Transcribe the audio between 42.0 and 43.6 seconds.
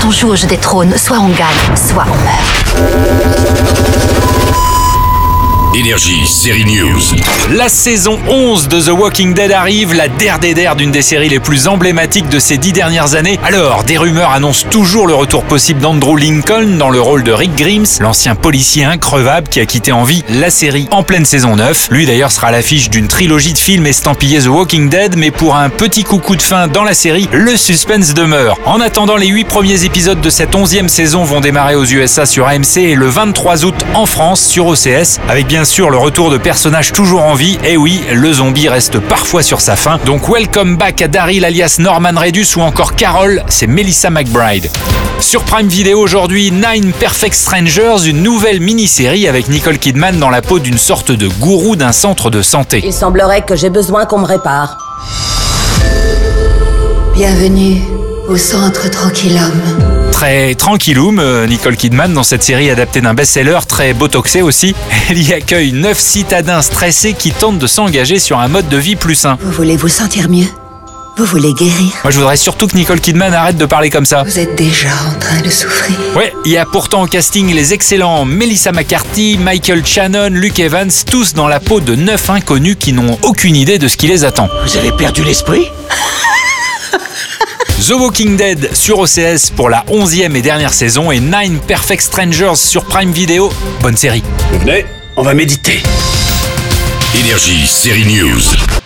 Redus ou encore Carol,